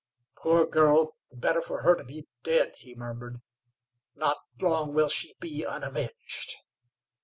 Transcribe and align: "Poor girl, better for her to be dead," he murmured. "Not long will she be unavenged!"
"Poor 0.35 0.65
girl, 0.65 1.15
better 1.31 1.61
for 1.61 1.83
her 1.83 1.93
to 1.95 2.03
be 2.03 2.25
dead," 2.41 2.75
he 2.77 2.95
murmured. 2.95 3.37
"Not 4.15 4.37
long 4.59 4.95
will 4.95 5.09
she 5.09 5.35
be 5.39 5.63
unavenged!" 5.63 6.55